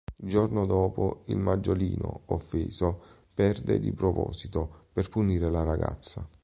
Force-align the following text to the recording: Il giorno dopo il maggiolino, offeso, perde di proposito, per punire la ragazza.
Il 0.15 0.27
giorno 0.29 0.65
dopo 0.65 1.21
il 1.27 1.37
maggiolino, 1.37 2.21
offeso, 2.29 3.03
perde 3.35 3.79
di 3.79 3.93
proposito, 3.93 4.87
per 4.91 5.07
punire 5.09 5.47
la 5.51 5.61
ragazza. 5.61 6.27